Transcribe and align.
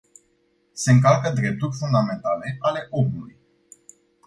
Se 0.73 0.91
încalcă 0.91 1.29
drepturi 1.33 1.75
fundamentale 1.77 2.55
ale 2.59 2.87
omului. 2.89 3.37